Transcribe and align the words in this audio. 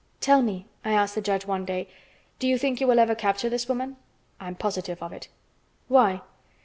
"Tell 0.19 0.41
me," 0.41 0.65
I 0.83 0.93
asked 0.93 1.13
the 1.13 1.21
judge 1.21 1.45
one 1.45 1.63
day, 1.63 1.87
"do 2.39 2.47
you 2.47 2.57
think 2.57 2.81
you 2.81 2.87
will 2.87 2.97
ever 2.97 3.13
capture 3.13 3.49
this 3.49 3.69
woman?" 3.69 3.97
"I'm 4.39 4.55
positive 4.55 5.03
of 5.03 5.13
it." 5.13 5.27
"Why?" 5.89 6.21